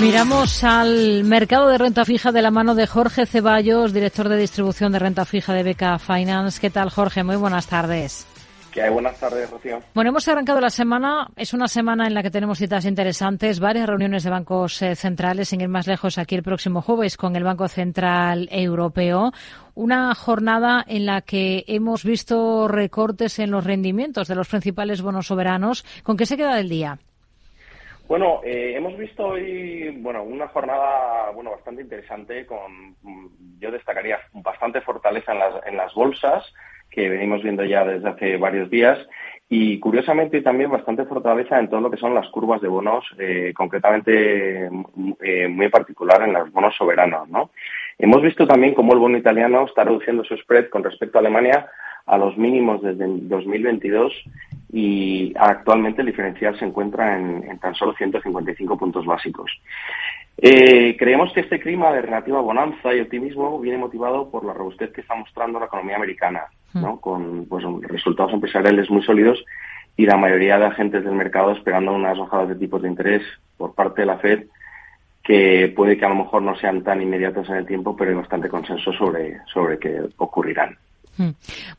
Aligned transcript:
Miramos 0.00 0.62
al 0.62 1.24
mercado 1.24 1.68
de 1.68 1.76
renta 1.76 2.04
fija 2.04 2.30
de 2.30 2.40
la 2.40 2.52
mano 2.52 2.76
de 2.76 2.86
Jorge 2.86 3.26
Ceballos, 3.26 3.92
director 3.92 4.28
de 4.28 4.36
distribución 4.36 4.92
de 4.92 5.00
renta 5.00 5.24
fija 5.24 5.52
de 5.52 5.64
Beca 5.64 5.98
Finance. 5.98 6.60
¿Qué 6.60 6.70
tal, 6.70 6.88
Jorge? 6.90 7.24
Muy 7.24 7.34
buenas 7.34 7.66
tardes. 7.66 8.24
¿Qué 8.70 8.82
hay? 8.82 8.90
Buenas 8.90 9.18
tardes, 9.18 9.50
Rocío. 9.50 9.82
Bueno, 9.94 10.10
hemos 10.10 10.28
arrancado 10.28 10.60
la 10.60 10.70
semana. 10.70 11.28
Es 11.34 11.52
una 11.52 11.66
semana 11.66 12.06
en 12.06 12.14
la 12.14 12.22
que 12.22 12.30
tenemos 12.30 12.58
citas 12.58 12.84
interesantes, 12.84 13.58
varias 13.58 13.88
reuniones 13.88 14.22
de 14.22 14.30
bancos 14.30 14.80
eh, 14.82 14.94
centrales, 14.94 15.48
sin 15.48 15.62
ir 15.62 15.68
más 15.68 15.88
lejos, 15.88 16.16
aquí 16.16 16.36
el 16.36 16.44
próximo 16.44 16.80
jueves 16.80 17.16
con 17.16 17.34
el 17.34 17.42
Banco 17.42 17.66
Central 17.66 18.48
Europeo. 18.52 19.32
Una 19.74 20.14
jornada 20.14 20.84
en 20.86 21.06
la 21.06 21.22
que 21.22 21.64
hemos 21.66 22.04
visto 22.04 22.68
recortes 22.68 23.40
en 23.40 23.50
los 23.50 23.64
rendimientos 23.64 24.28
de 24.28 24.36
los 24.36 24.46
principales 24.46 25.02
bonos 25.02 25.26
soberanos. 25.26 25.84
¿Con 26.04 26.16
qué 26.16 26.24
se 26.24 26.36
queda 26.36 26.60
el 26.60 26.68
día? 26.68 26.98
Bueno, 28.08 28.40
eh, 28.42 28.72
hemos 28.74 28.96
visto 28.96 29.26
hoy, 29.26 29.90
bueno, 29.98 30.22
una 30.22 30.48
jornada, 30.48 31.30
bueno, 31.34 31.50
bastante 31.50 31.82
interesante 31.82 32.46
con, 32.46 32.96
yo 33.60 33.70
destacaría 33.70 34.18
bastante 34.32 34.80
fortaleza 34.80 35.32
en 35.32 35.38
las, 35.38 35.66
en 35.66 35.76
las 35.76 35.92
bolsas 35.92 36.42
que 36.90 37.10
venimos 37.10 37.42
viendo 37.42 37.64
ya 37.64 37.84
desde 37.84 38.08
hace 38.08 38.36
varios 38.38 38.70
días 38.70 38.98
y 39.50 39.78
curiosamente 39.78 40.40
también 40.40 40.70
bastante 40.70 41.04
fortaleza 41.04 41.58
en 41.58 41.68
todo 41.68 41.82
lo 41.82 41.90
que 41.90 41.98
son 41.98 42.14
las 42.14 42.26
curvas 42.30 42.62
de 42.62 42.68
bonos, 42.68 43.04
eh, 43.18 43.52
concretamente 43.54 44.70
eh, 45.20 45.48
muy 45.48 45.68
particular 45.68 46.22
en 46.22 46.32
los 46.32 46.50
bonos 46.50 46.74
soberanos, 46.76 47.28
¿no? 47.28 47.50
Hemos 47.98 48.22
visto 48.22 48.46
también 48.46 48.72
cómo 48.72 48.94
el 48.94 49.00
bono 49.00 49.18
italiano 49.18 49.66
está 49.66 49.84
reduciendo 49.84 50.24
su 50.24 50.34
spread 50.38 50.70
con 50.70 50.82
respecto 50.82 51.18
a 51.18 51.20
Alemania 51.20 51.66
a 52.06 52.16
los 52.16 52.38
mínimos 52.38 52.80
desde 52.80 53.04
2022 53.06 54.14
y 54.70 55.32
actualmente 55.36 56.02
el 56.02 56.08
diferencial 56.08 56.58
se 56.58 56.64
encuentra 56.64 57.16
en, 57.16 57.58
tan 57.58 57.74
solo 57.74 57.94
155 57.94 58.78
puntos 58.78 59.06
básicos. 59.06 59.50
Eh, 60.36 60.96
creemos 60.98 61.32
que 61.32 61.40
este 61.40 61.58
clima 61.58 61.90
de 61.92 62.02
relativa 62.02 62.40
bonanza 62.40 62.94
y 62.94 63.00
optimismo 63.00 63.58
viene 63.60 63.78
motivado 63.78 64.30
por 64.30 64.44
la 64.44 64.52
robustez 64.52 64.92
que 64.92 65.00
está 65.00 65.14
mostrando 65.14 65.58
la 65.58 65.66
economía 65.66 65.96
americana, 65.96 66.44
¿no? 66.74 66.94
Hmm. 66.94 66.98
con 66.98 67.46
pues, 67.46 67.64
resultados 67.82 68.32
empresariales 68.32 68.90
muy 68.90 69.02
sólidos 69.02 69.42
y 69.96 70.06
la 70.06 70.16
mayoría 70.16 70.58
de 70.58 70.66
agentes 70.66 71.04
del 71.04 71.14
mercado 71.14 71.52
esperando 71.52 71.92
unas 71.92 72.18
bajadas 72.18 72.50
de 72.50 72.54
tipos 72.54 72.82
de 72.82 72.88
interés 72.88 73.22
por 73.56 73.74
parte 73.74 74.02
de 74.02 74.06
la 74.06 74.18
Fed 74.18 74.44
que 75.28 75.72
puede 75.76 75.98
que 75.98 76.06
a 76.06 76.08
lo 76.08 76.14
mejor 76.14 76.40
no 76.40 76.56
sean 76.56 76.82
tan 76.82 77.02
inmediatos 77.02 77.48
en 77.50 77.56
el 77.56 77.66
tiempo, 77.66 77.94
pero 77.94 78.10
hay 78.10 78.16
bastante 78.16 78.48
consenso 78.48 78.92
sobre, 78.94 79.38
sobre 79.52 79.78
que 79.78 80.00
ocurrirán. 80.16 80.78
Hmm. 81.18 81.30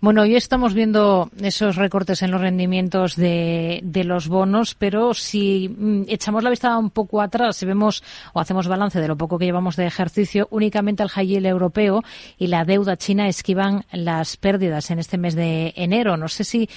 Bueno, 0.00 0.22
hoy 0.22 0.34
estamos 0.34 0.74
viendo 0.74 1.30
esos 1.40 1.76
recortes 1.76 2.22
en 2.22 2.32
los 2.32 2.40
rendimientos 2.40 3.14
de, 3.14 3.80
los 4.04 4.26
bonos, 4.26 4.74
pero 4.74 5.14
si 5.14 5.68
mm, 5.68 6.02
echamos 6.08 6.42
la 6.42 6.50
vista 6.50 6.76
un 6.76 6.90
poco 6.90 7.22
atrás, 7.22 7.56
si 7.56 7.64
vemos 7.64 8.02
o 8.32 8.40
hacemos 8.40 8.66
balance 8.66 9.00
de 9.00 9.06
lo 9.06 9.16
poco 9.16 9.38
que 9.38 9.44
llevamos 9.44 9.76
de 9.76 9.86
ejercicio, 9.86 10.48
únicamente 10.50 11.04
el 11.04 11.08
high 11.08 11.28
yield 11.28 11.46
europeo 11.46 12.02
y 12.36 12.48
la 12.48 12.64
deuda 12.64 12.96
china 12.96 13.28
esquivan 13.28 13.84
las 13.92 14.36
pérdidas 14.36 14.90
en 14.90 14.98
este 14.98 15.18
mes 15.18 15.36
de 15.36 15.72
enero. 15.76 16.16
No 16.16 16.26
sé 16.26 16.42
si 16.42 16.68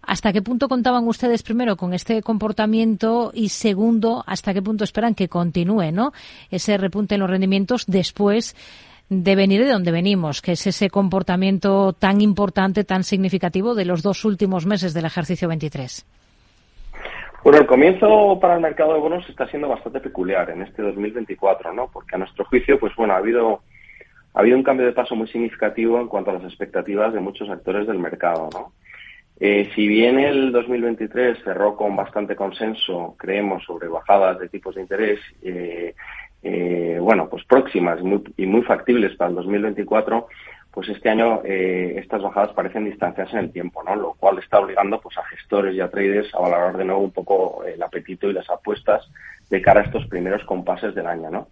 ¿Hasta 0.00 0.32
qué 0.32 0.40
punto 0.40 0.68
contaban 0.68 1.06
ustedes 1.06 1.42
primero 1.42 1.76
con 1.76 1.92
este 1.92 2.22
comportamiento 2.22 3.30
y 3.34 3.50
segundo, 3.50 4.24
hasta 4.26 4.54
qué 4.54 4.62
punto 4.62 4.84
esperan 4.84 5.14
que 5.14 5.28
continúe, 5.28 5.92
¿no? 5.92 6.12
Ese 6.50 6.78
repunte 6.78 7.16
en 7.16 7.20
los 7.20 7.28
rendimientos 7.28 7.84
después 7.86 8.56
de 9.08 9.36
venir 9.36 9.64
de 9.64 9.72
donde 9.72 9.90
venimos, 9.90 10.42
que 10.42 10.52
es 10.52 10.66
ese 10.66 10.90
comportamiento 10.90 11.92
tan 11.92 12.20
importante, 12.20 12.84
tan 12.84 13.04
significativo 13.04 13.74
de 13.74 13.84
los 13.84 14.02
dos 14.02 14.24
últimos 14.24 14.66
meses 14.66 14.94
del 14.94 15.06
ejercicio 15.06 15.48
23? 15.48 16.06
Bueno, 17.44 17.60
el 17.60 17.66
comienzo 17.66 18.38
para 18.40 18.56
el 18.56 18.60
mercado 18.60 18.94
de 18.94 19.00
bonos 19.00 19.28
está 19.28 19.46
siendo 19.48 19.68
bastante 19.68 20.00
peculiar 20.00 20.50
en 20.50 20.62
este 20.62 20.82
2024, 20.82 21.72
¿no? 21.72 21.88
Porque 21.90 22.16
a 22.16 22.18
nuestro 22.18 22.44
juicio, 22.44 22.78
pues 22.78 22.94
bueno, 22.96 23.14
ha 23.14 23.18
habido 23.18 23.62
ha 24.34 24.40
habido 24.40 24.56
un 24.56 24.62
cambio 24.62 24.86
de 24.86 24.92
paso 24.92 25.16
muy 25.16 25.26
significativo 25.28 26.00
en 26.00 26.06
cuanto 26.06 26.30
a 26.30 26.34
las 26.34 26.44
expectativas 26.44 27.12
de 27.12 27.20
muchos 27.20 27.48
actores 27.48 27.86
del 27.86 27.98
mercado, 27.98 28.48
¿no? 28.52 28.72
Eh, 29.40 29.70
si 29.74 29.86
bien 29.86 30.18
el 30.18 30.50
2023 30.50 31.38
cerró 31.44 31.76
con 31.76 31.94
bastante 31.94 32.34
consenso, 32.34 33.14
creemos, 33.16 33.64
sobre 33.64 33.86
bajadas 33.88 34.38
de 34.40 34.48
tipos 34.48 34.74
de 34.74 34.82
interés, 34.82 35.20
eh, 35.42 35.94
eh, 36.50 36.98
bueno, 36.98 37.28
pues 37.28 37.44
próximas 37.44 37.98
y 38.36 38.46
muy, 38.46 38.62
factibles 38.62 39.14
para 39.16 39.28
el 39.28 39.36
2024, 39.36 40.28
pues 40.70 40.88
este 40.88 41.10
año 41.10 41.42
eh, 41.44 41.96
estas 41.98 42.22
bajadas 42.22 42.54
parecen 42.54 42.86
distanciarse 42.86 43.34
en 43.36 43.44
el 43.44 43.52
tiempo, 43.52 43.82
¿no? 43.82 43.94
Lo 43.94 44.14
cual 44.14 44.38
está 44.38 44.58
obligando 44.58 44.98
pues 44.98 45.18
a 45.18 45.24
gestores 45.24 45.74
y 45.74 45.80
a 45.80 45.90
traders 45.90 46.34
a 46.34 46.40
valorar 46.40 46.78
de 46.78 46.86
nuevo 46.86 47.02
un 47.02 47.10
poco 47.10 47.64
el 47.64 47.82
apetito 47.82 48.30
y 48.30 48.32
las 48.32 48.48
apuestas 48.48 49.06
de 49.50 49.60
cara 49.60 49.82
a 49.82 49.84
estos 49.84 50.06
primeros 50.06 50.42
compases 50.44 50.94
del 50.94 51.06
año, 51.06 51.30
¿no? 51.30 51.48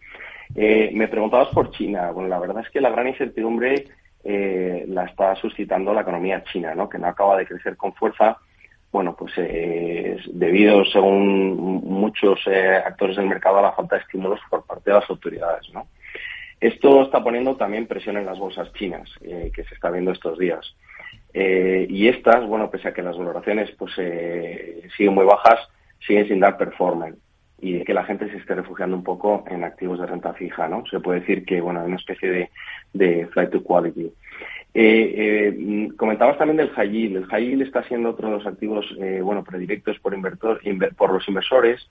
Eh, 0.54 0.90
me 0.94 1.08
preguntabas 1.08 1.48
por 1.48 1.70
China. 1.72 2.10
Bueno, 2.12 2.30
la 2.30 2.38
verdad 2.38 2.62
es 2.64 2.70
que 2.70 2.80
la 2.80 2.90
gran 2.90 3.08
incertidumbre 3.08 3.84
la 4.24 5.04
está 5.04 5.36
suscitando 5.36 5.94
la 5.94 6.00
economía 6.00 6.42
china, 6.50 6.74
¿no? 6.74 6.88
Que 6.88 6.98
no 6.98 7.06
acaba 7.06 7.36
de 7.36 7.46
crecer 7.46 7.76
con 7.76 7.92
fuerza 7.92 8.38
bueno, 8.96 9.14
pues 9.14 9.34
eh, 9.36 10.16
debido, 10.32 10.82
según 10.86 11.82
muchos 11.84 12.40
eh, 12.46 12.76
actores 12.82 13.16
del 13.16 13.26
mercado, 13.26 13.58
a 13.58 13.62
la 13.62 13.72
falta 13.72 13.96
de 13.96 14.00
estímulos 14.00 14.40
por 14.48 14.64
parte 14.64 14.90
de 14.90 14.96
las 14.96 15.10
autoridades, 15.10 15.68
¿no? 15.74 15.86
Esto 16.58 17.02
está 17.02 17.22
poniendo 17.22 17.56
también 17.56 17.86
presión 17.86 18.16
en 18.16 18.24
las 18.24 18.38
bolsas 18.38 18.72
chinas, 18.72 19.10
eh, 19.20 19.52
que 19.54 19.64
se 19.64 19.74
está 19.74 19.90
viendo 19.90 20.12
estos 20.12 20.38
días. 20.38 20.74
y 21.34 22.08
estas, 22.08 22.46
bueno, 22.46 22.70
pese 22.70 22.88
a 22.88 22.94
que 22.94 23.02
las 23.02 23.18
valoraciones 23.18 23.70
pues 23.72 23.92
siguen 24.96 25.14
muy 25.14 25.26
bajas, 25.26 25.60
siguen 26.06 26.26
sin 26.26 26.40
dar 26.40 26.56
performance 26.56 27.18
y 27.60 27.84
que 27.84 27.92
la 27.92 28.04
gente 28.04 28.30
se 28.30 28.38
esté 28.38 28.54
refugiando 28.54 28.96
un 28.96 29.04
poco 29.04 29.44
en 29.46 29.62
activos 29.62 30.00
de 30.00 30.06
renta 30.06 30.32
fija, 30.32 30.68
¿no? 30.68 30.84
Se 30.90 31.00
puede 31.00 31.20
decir 31.20 31.44
que, 31.44 31.60
bueno, 31.60 31.80
hay 31.80 31.86
una 31.88 31.96
especie 31.96 32.50
de 32.94 33.26
flight 33.32 33.50
to 33.50 33.62
quality. 33.62 34.10
Eh, 34.78 35.14
eh, 35.16 35.88
comentabas 35.96 36.36
también 36.36 36.58
del 36.58 36.68
high 36.68 36.90
yield. 36.90 37.16
El 37.16 37.26
high 37.28 37.46
yield 37.46 37.62
está 37.62 37.82
siendo 37.84 38.10
otro 38.10 38.28
de 38.28 38.34
los 38.34 38.46
activos, 38.46 38.84
eh, 39.00 39.22
bueno, 39.22 39.42
predilectos 39.42 39.98
por, 40.00 40.12
invertor, 40.12 40.60
por 40.98 41.14
los 41.14 41.26
inversores. 41.26 41.88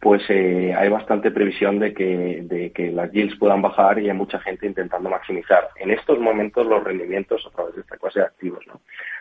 Pues 0.00 0.22
eh, 0.30 0.72
hay 0.74 0.88
bastante 0.88 1.30
previsión 1.30 1.78
de 1.78 1.92
que, 1.92 2.40
de 2.42 2.72
que 2.72 2.92
las 2.92 3.12
yields 3.12 3.36
puedan 3.36 3.60
bajar 3.60 3.98
y 3.98 4.08
hay 4.08 4.16
mucha 4.16 4.40
gente 4.40 4.66
intentando 4.66 5.10
maximizar 5.10 5.68
en 5.76 5.90
estos 5.90 6.18
momentos 6.18 6.66
los 6.66 6.82
rendimientos 6.82 7.46
a 7.46 7.50
través 7.50 7.74
de 7.74 7.82
esta 7.82 7.98
clase 7.98 8.20
de 8.20 8.26
activos. 8.26 8.66
¿no? 8.68 8.80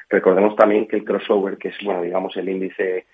Recordemos 0.10 0.56
también 0.56 0.88
que 0.88 0.96
el 0.96 1.04
crossover, 1.04 1.58
que 1.58 1.70
es, 1.70 1.76
bueno, 1.84 2.04
digamos, 2.04 2.38
el 2.38 2.48
índice 2.48 3.06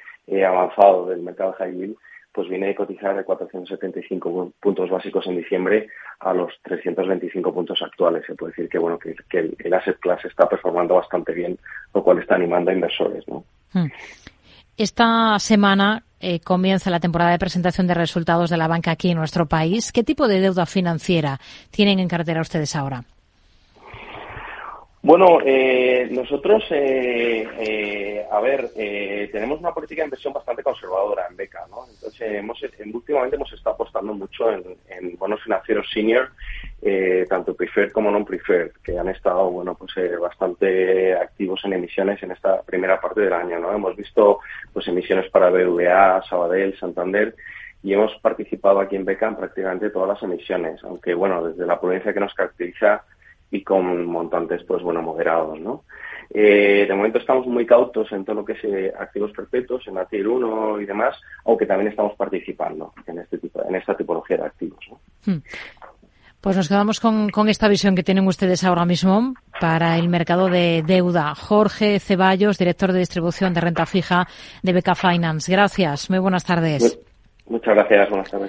avanzado 0.48 1.08
del 1.08 1.24
mercado 1.24 1.54
high 1.54 1.74
yield, 1.74 1.96
pues 2.32 2.48
viene 2.48 2.68
de 2.68 2.76
cotizar 2.76 3.16
de 3.16 3.24
475 3.24 4.54
puntos 4.60 4.90
básicos 4.90 5.26
en 5.28 5.38
diciembre 5.38 5.88
a 6.20 6.34
los 6.34 6.54
325 6.64 7.54
puntos 7.54 7.82
actuales. 7.82 8.24
Se 8.26 8.36
puede 8.36 8.52
decir 8.52 8.70
que 8.70 8.78
bueno 8.78 9.00
que, 9.00 9.16
el, 9.38 9.74
asset 9.74 10.00
class 10.00 10.24
está 10.26 10.48
performando 10.48 10.96
bastante 10.96 11.34
bien, 11.34 11.58
lo 11.94 12.04
cual 12.04 12.20
está 12.20 12.36
animando 12.36 12.72
a 12.72 12.74
inversores. 12.74 13.28
¿no? 13.28 13.44
Hmm. 13.74 13.88
Esta 14.78 15.38
semana 15.40 16.04
eh, 16.20 16.40
comienza 16.40 16.90
la 16.90 17.00
temporada 17.00 17.32
de 17.32 17.40
presentación 17.40 17.88
de 17.88 17.94
resultados 17.94 18.50
de 18.50 18.58
la 18.58 18.68
banca 18.68 18.92
aquí 18.92 19.10
en 19.12 19.18
nuestro 19.18 19.48
país. 19.48 19.92
¿Qué 19.92 20.04
tipo 20.04 20.28
de 20.28 20.40
deuda 20.40 20.66
financiera 20.66 21.40
tienen 21.72 22.00
en 22.00 22.08
cartera 22.08 22.42
ustedes 22.42 22.76
ahora? 22.76 23.04
Bueno, 25.02 25.40
eh, 25.46 26.10
nosotros, 26.12 26.62
eh, 26.72 27.48
eh, 27.58 28.26
a 28.30 28.42
ver, 28.42 28.70
eh, 28.76 29.30
tenemos 29.32 29.58
una 29.60 29.74
política 29.74 30.02
de 30.02 30.08
inversión 30.08 30.34
bastante 30.34 30.62
conservadora 30.62 31.26
en 31.30 31.38
beca, 31.38 31.66
¿no? 31.70 31.86
Entonces, 31.90 32.22
hemos, 32.34 32.62
últimamente 32.94 33.38
hemos 33.38 33.52
estado 33.54 33.76
apostando 33.76 34.14
mucho 34.14 34.52
en, 34.52 34.62
en 34.90 35.18
bonos 35.18 35.42
financieros 35.42 35.90
senior, 35.94 36.32
eh, 36.82 37.26
tanto 37.30 37.56
preferred 37.56 37.94
como 37.94 38.12
non 38.12 38.28
preferred, 38.28 38.76
que 38.84 39.00
han 39.00 39.08
estado, 39.08 39.50
bueno, 39.50 39.72
pues 39.74 39.96
eh, 39.96 40.18
bastante 40.20 41.16
activos 41.16 41.64
en 41.64 41.80
emisiones 41.80 42.22
en 42.22 42.32
esta 42.32 42.62
primera 42.64 43.00
parte 43.00 43.22
del 43.22 43.34
año, 43.34 43.58
¿no? 43.58 43.72
Hemos 43.72 43.96
visto, 43.96 44.40
pues, 44.74 44.86
emisiones 44.90 45.32
para 45.32 45.50
BVA, 45.50 46.22
Sabadell, 46.28 46.78
Santander, 46.78 47.36
y 47.84 47.94
hemos 47.94 48.12
participado 48.20 48.82
aquí 48.82 48.98
en 48.98 49.06
Beca 49.06 49.30
en 49.30 49.38
prácticamente 49.38 49.92
todas 49.92 50.10
las 50.10 50.24
emisiones, 50.24 50.84
aunque, 50.84 51.14
bueno, 51.14 51.42
desde 51.48 51.66
la 51.66 51.80
prudencia 51.80 52.14
que 52.14 52.20
nos 52.20 52.34
caracteriza, 52.34 53.06
y 53.52 53.64
con 53.64 54.06
montantes, 54.06 54.64
pues 54.64 54.84
bueno, 54.84 55.02
moderados, 55.02 55.60
¿no? 55.60 55.84
Eh, 56.32 56.86
de 56.88 56.96
momento 56.96 57.18
estamos 57.18 57.48
muy 57.48 57.66
cautos 57.66 58.12
en 58.12 58.24
todo 58.24 58.36
lo 58.38 58.46
que 58.46 58.54
es 58.54 58.64
eh, 58.64 58.94
activos 58.98 59.32
perpetuos, 59.32 59.88
en 59.88 59.96
la 59.96 60.06
Tier 60.06 60.28
1 60.28 60.80
y 60.80 60.86
demás, 60.86 61.20
aunque 61.46 61.66
también 61.66 61.90
estamos 61.90 62.16
participando 62.16 62.94
en 63.08 63.20
este 63.20 63.40
tipo, 63.40 63.64
en 63.68 63.76
esta 63.76 63.98
tipología 63.98 64.38
de 64.38 64.44
activos. 64.44 64.80
¿no? 64.90 65.00
Hmm. 65.26 65.42
Pues 66.40 66.56
nos 66.56 66.70
quedamos 66.70 67.00
con, 67.00 67.30
con, 67.30 67.50
esta 67.50 67.68
visión 67.68 67.96
que 67.96 68.04
tienen 68.04 68.26
ustedes 68.26 68.64
ahora 68.64 68.86
mismo 68.86 69.34
para 69.60 69.98
el 69.98 70.08
mercado 70.08 70.48
de 70.48 70.84
deuda. 70.86 71.36
Jorge 71.36 72.00
Ceballos, 72.00 72.58
director 72.58 72.94
de 72.94 73.00
distribución 73.00 73.54
de 73.54 73.62
renta 73.62 73.86
fija 73.86 74.26
de 74.64 74.72
Beca 74.72 74.96
Finance. 74.96 75.52
Gracias. 75.52 76.10
Muy 76.10 76.20
buenas 76.20 76.46
tardes. 76.46 76.98
Muchas 77.48 77.76
gracias. 77.76 78.10
Buenas 78.10 78.32
tardes. 78.32 78.48